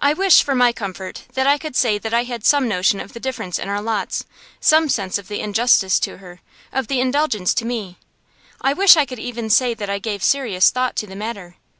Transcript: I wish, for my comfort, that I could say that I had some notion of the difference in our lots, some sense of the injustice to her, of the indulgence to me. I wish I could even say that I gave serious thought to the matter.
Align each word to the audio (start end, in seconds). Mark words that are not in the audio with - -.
I 0.00 0.12
wish, 0.12 0.42
for 0.42 0.56
my 0.56 0.72
comfort, 0.72 1.22
that 1.34 1.46
I 1.46 1.56
could 1.56 1.76
say 1.76 1.98
that 1.98 2.12
I 2.12 2.24
had 2.24 2.44
some 2.44 2.66
notion 2.66 2.98
of 2.98 3.12
the 3.12 3.20
difference 3.20 3.60
in 3.60 3.68
our 3.68 3.80
lots, 3.80 4.24
some 4.58 4.88
sense 4.88 5.18
of 5.18 5.28
the 5.28 5.38
injustice 5.38 6.00
to 6.00 6.16
her, 6.18 6.40
of 6.72 6.88
the 6.88 6.98
indulgence 6.98 7.54
to 7.54 7.64
me. 7.64 7.96
I 8.60 8.72
wish 8.72 8.96
I 8.96 9.06
could 9.06 9.20
even 9.20 9.48
say 9.48 9.72
that 9.72 9.88
I 9.88 10.00
gave 10.00 10.24
serious 10.24 10.70
thought 10.72 10.96
to 10.96 11.06
the 11.06 11.14
matter. 11.14 11.54